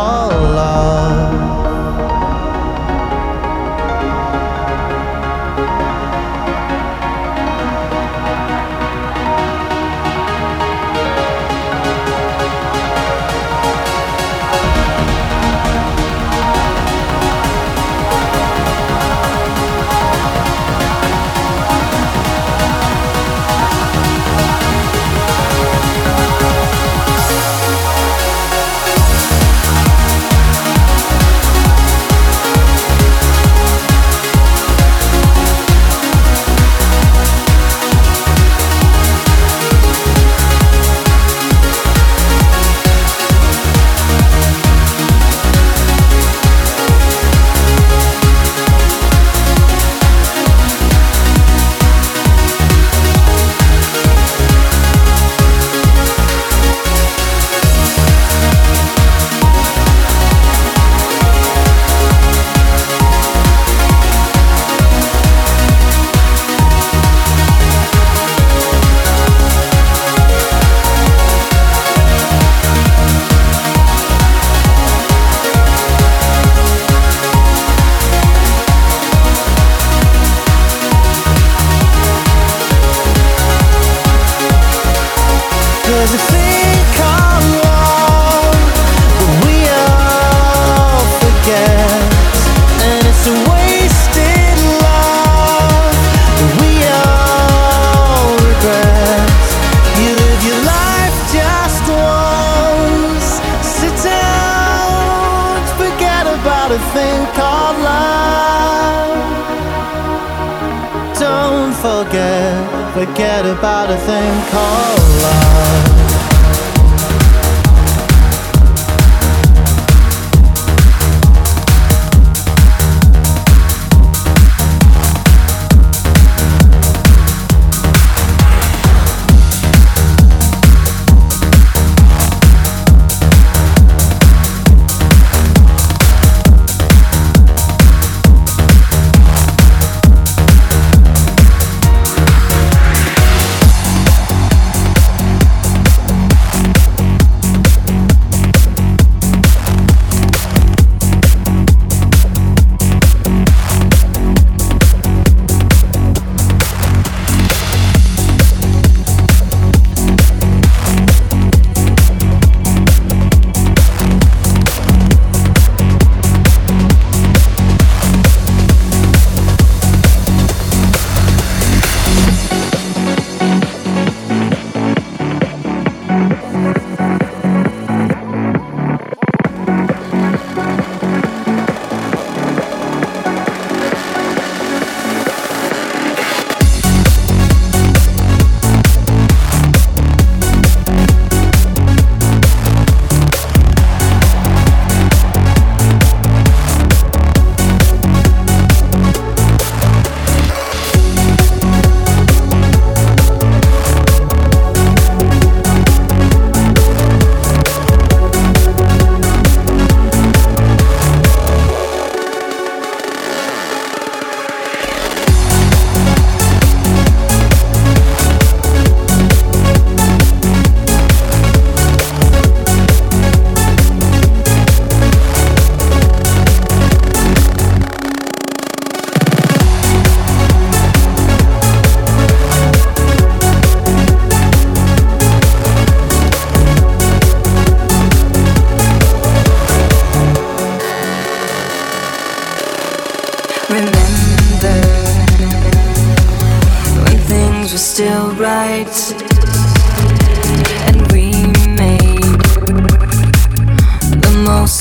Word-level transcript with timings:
love. 0.00 1.59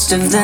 üstümde 0.09 0.38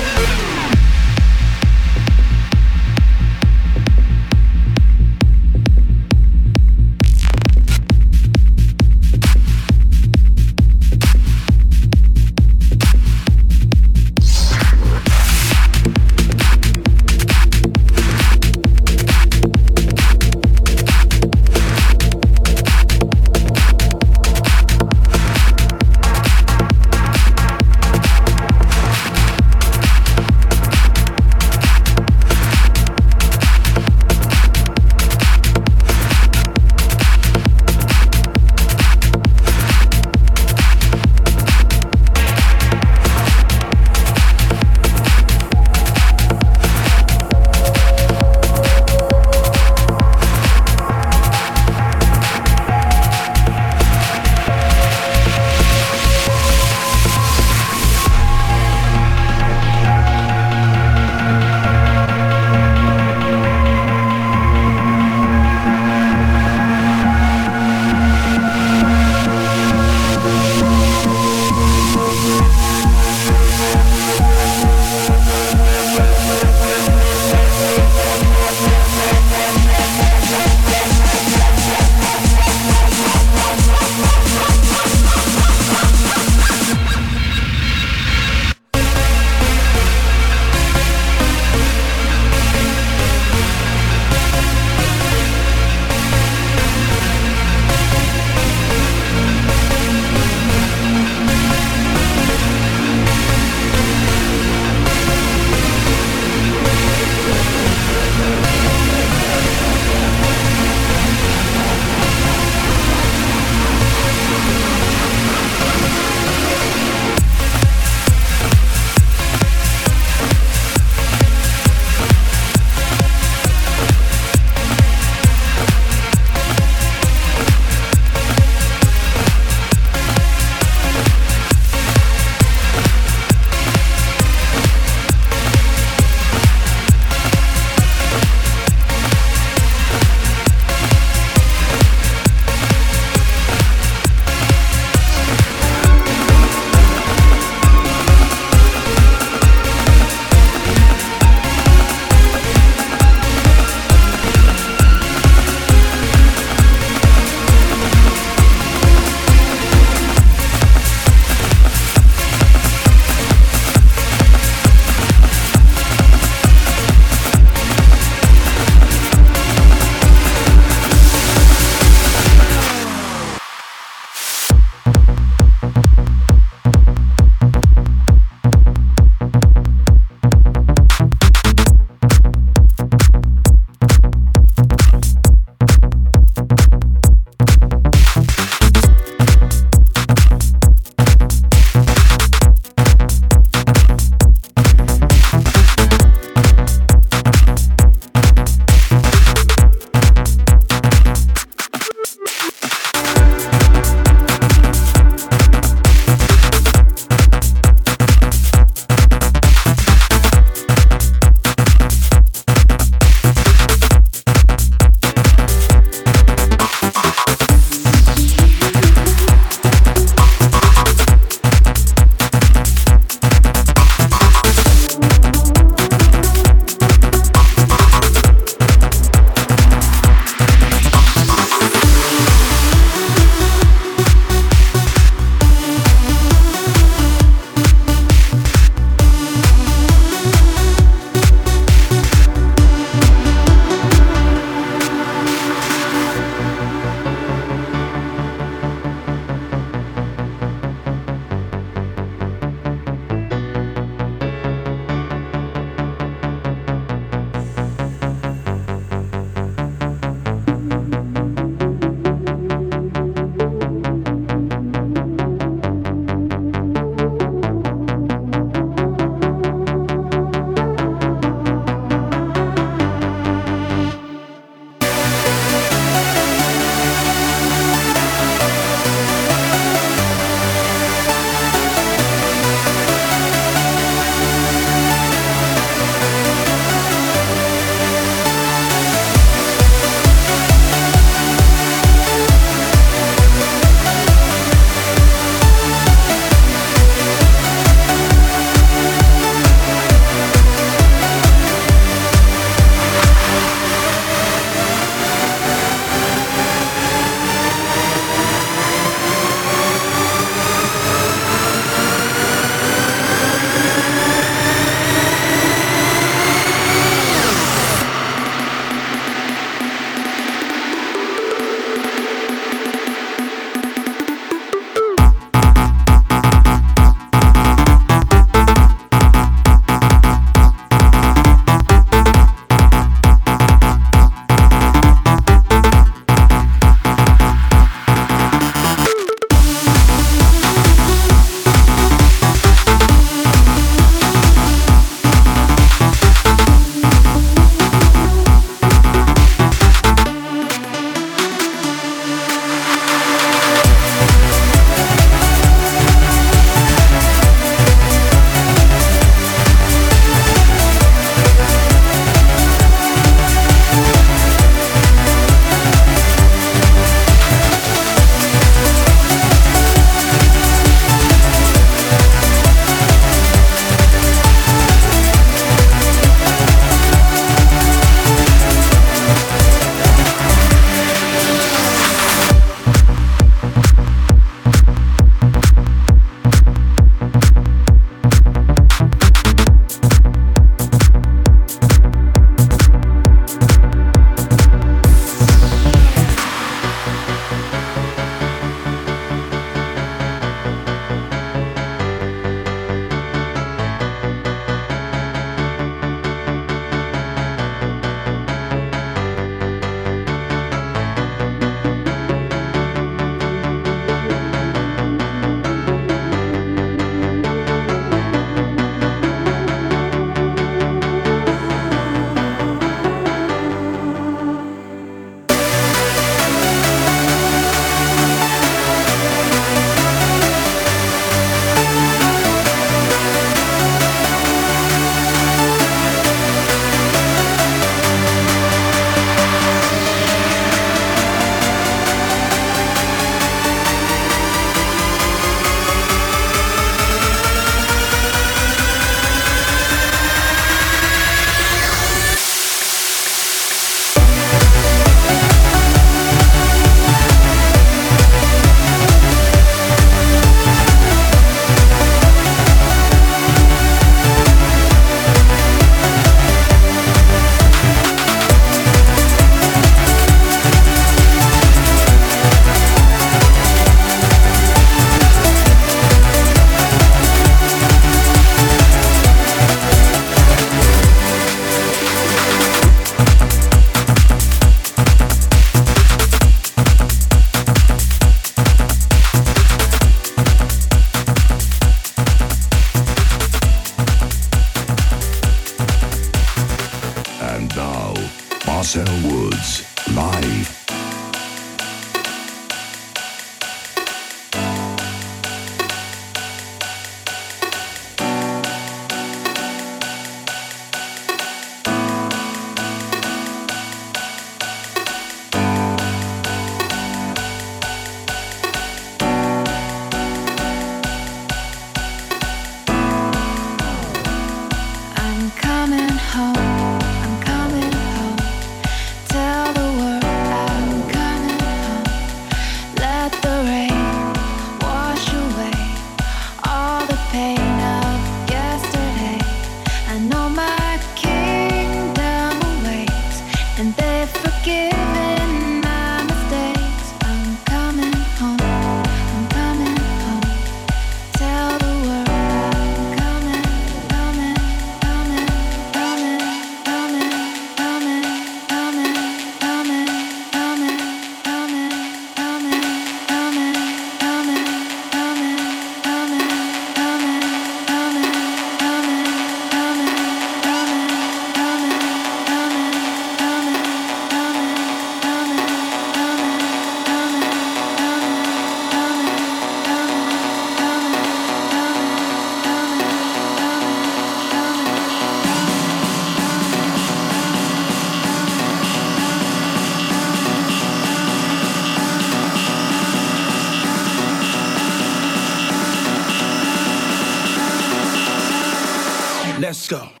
go. 599.71 600.00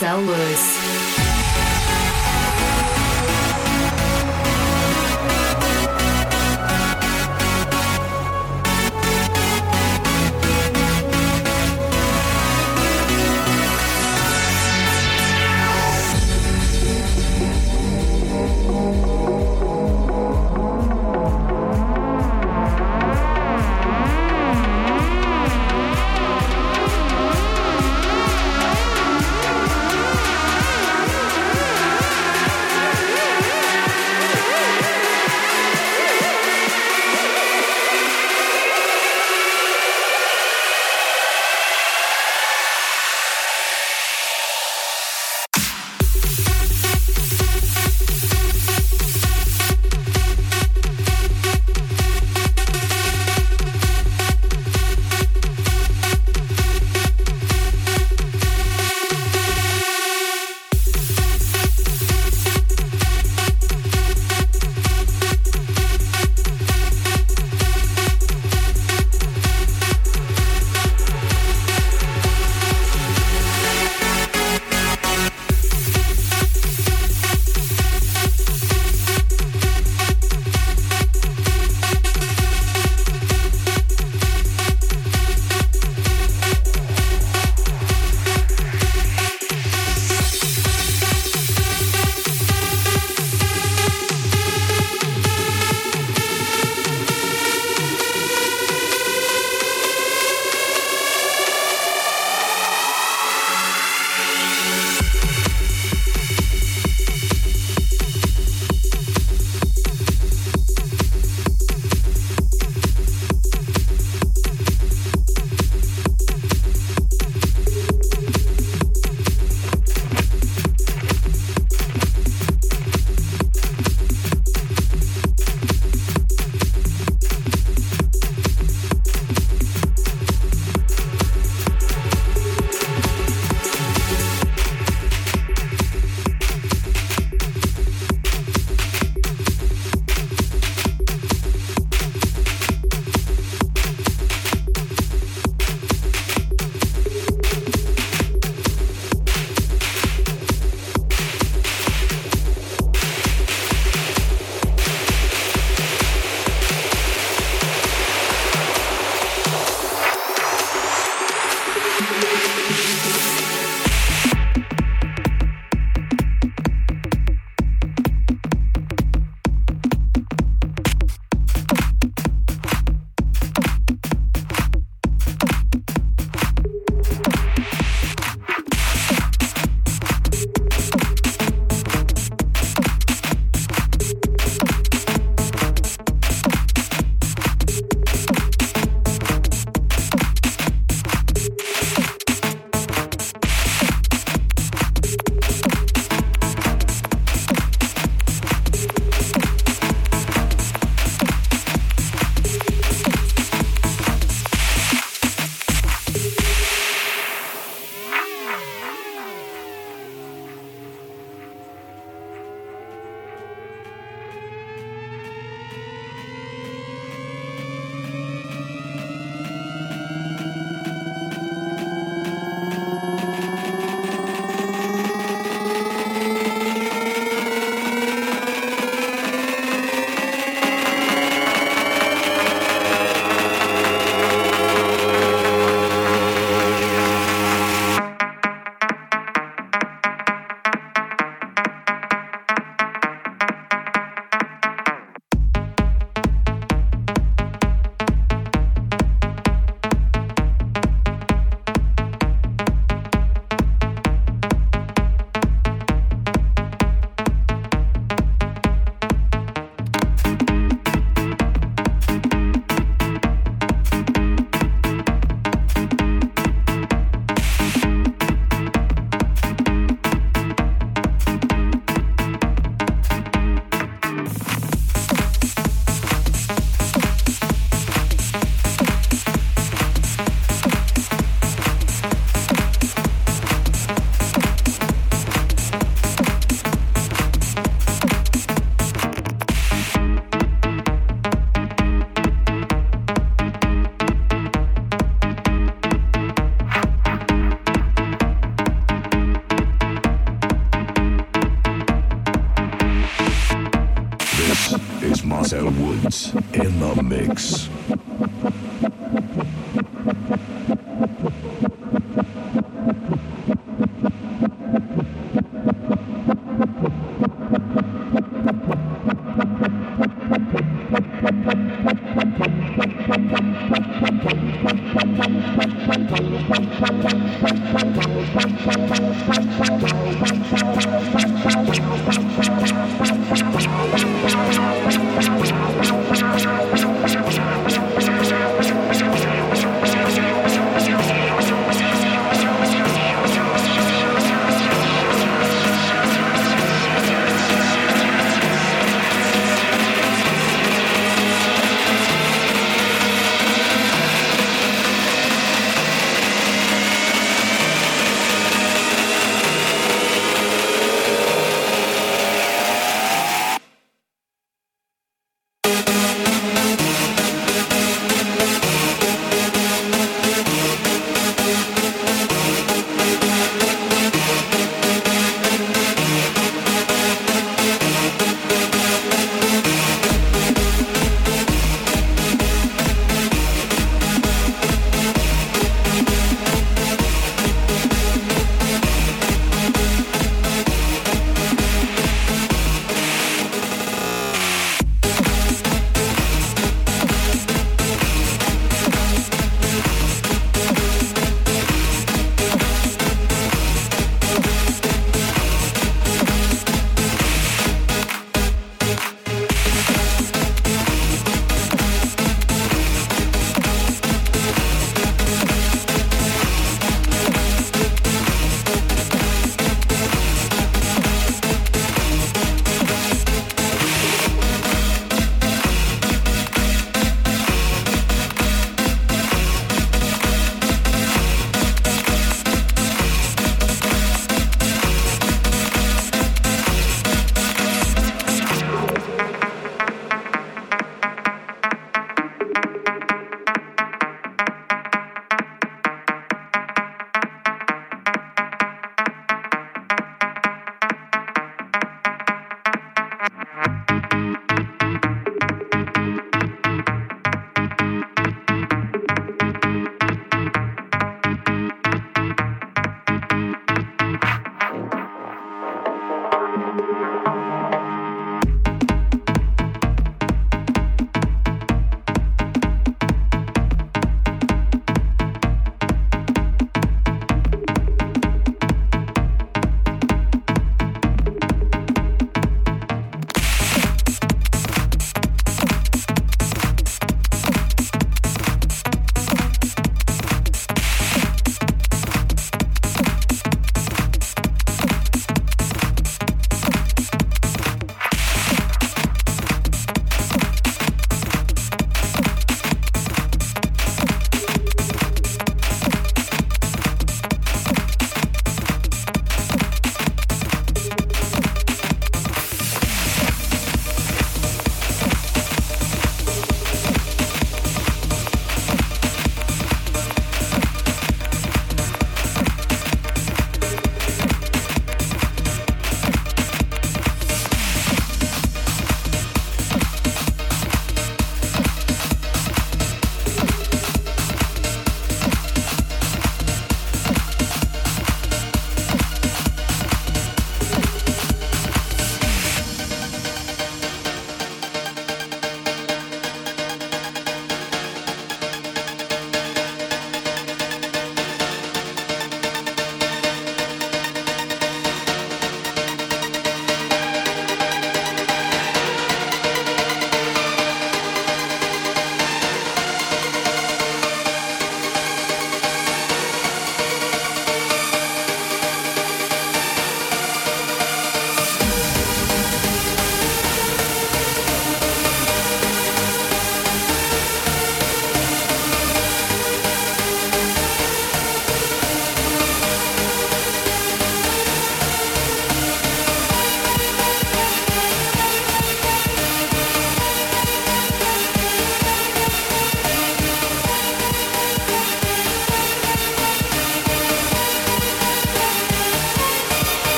Marcel 0.00 0.22
Lewis. 0.22 0.69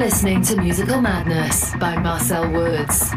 Listening 0.00 0.40
to 0.40 0.56
Musical 0.56 0.98
Madness 0.98 1.76
by 1.76 1.94
Marcel 1.98 2.50
Woods. 2.50 3.12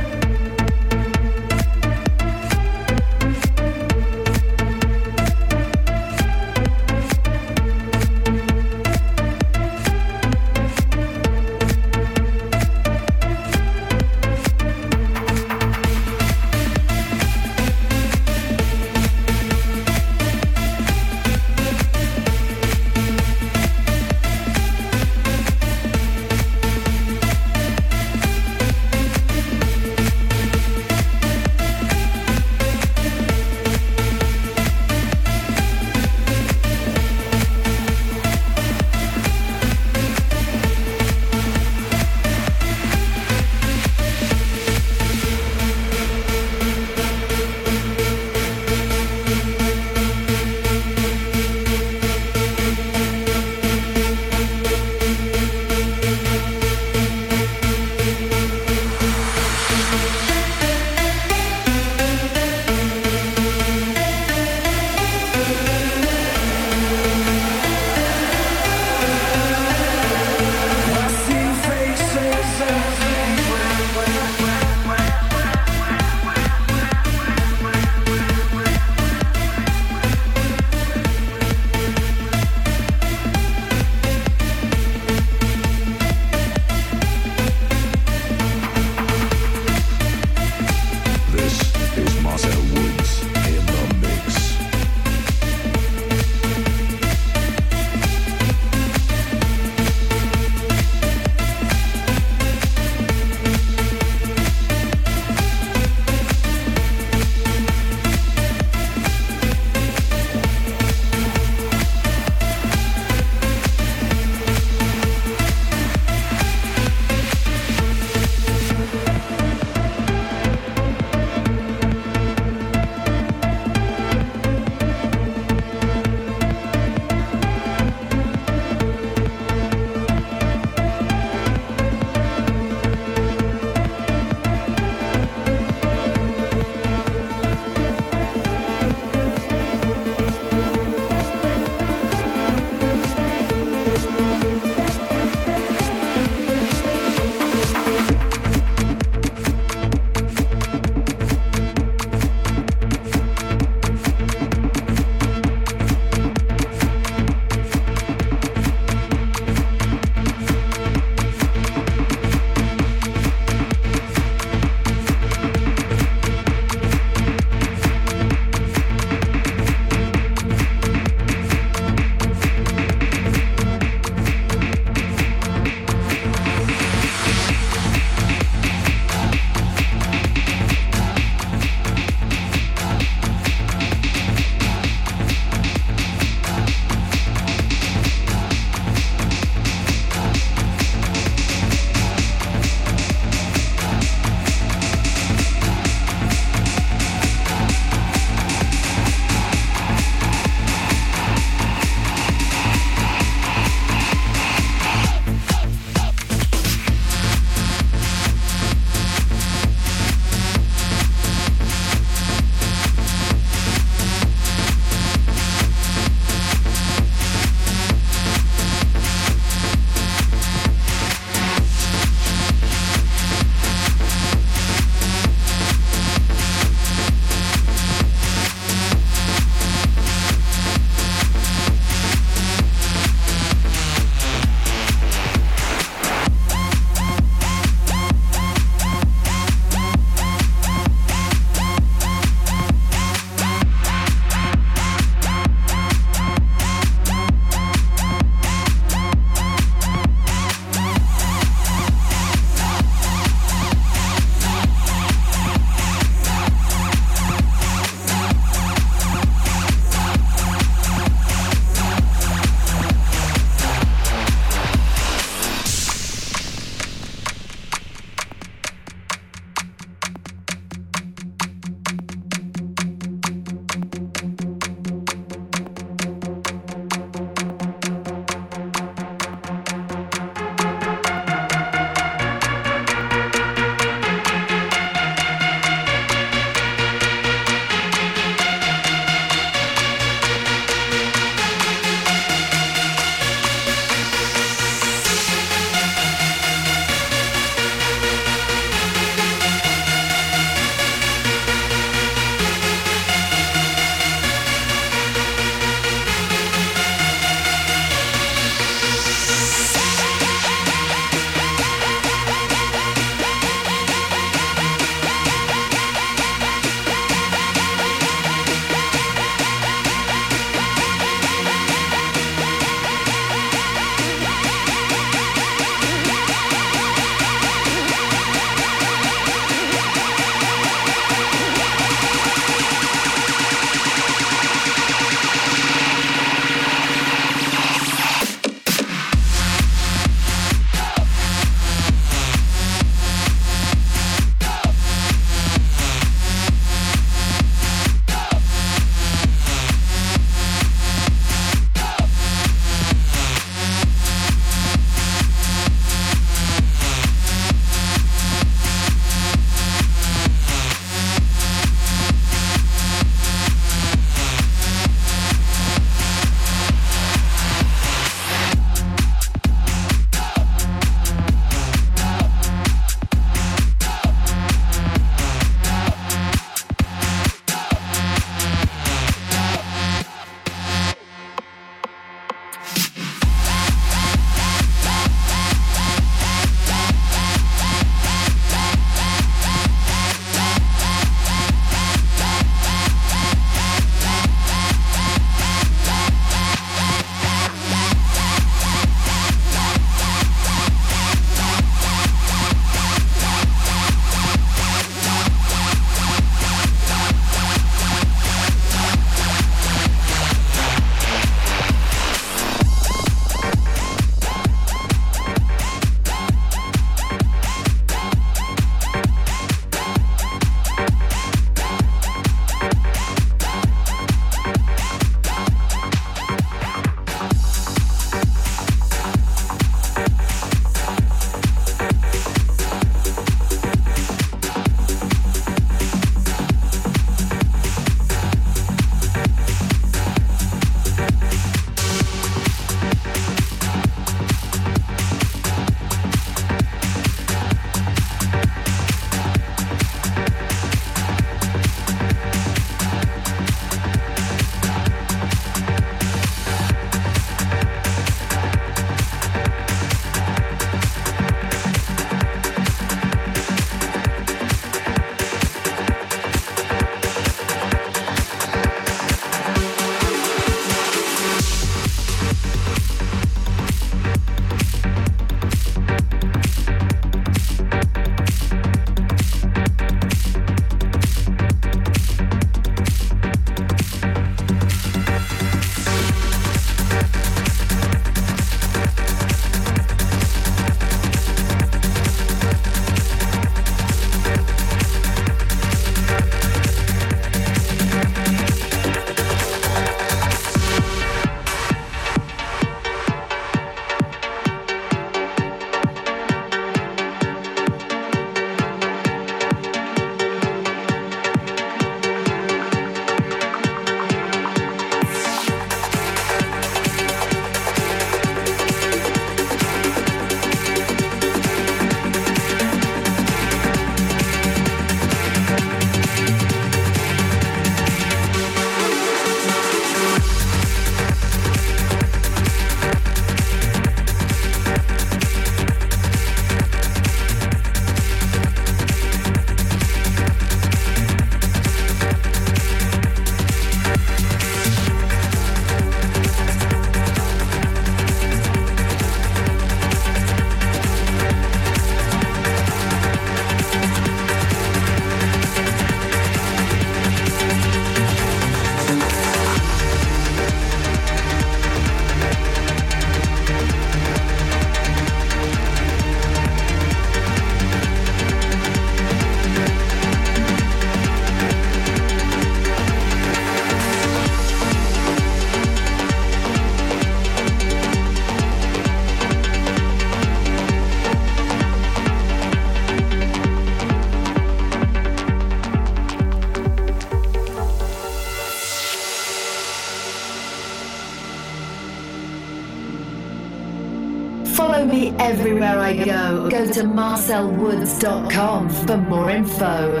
I 595.82 595.96
go. 595.96 596.48
Go 596.48 596.64
to 596.72 596.82
marcelwoods.com 596.84 598.68
for 598.86 598.96
more 598.98 599.30
info. 599.30 600.00